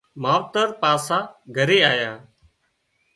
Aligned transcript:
ماوترپاسان 0.21 1.23
گھرِي 1.55 1.79
آيان 1.91 2.19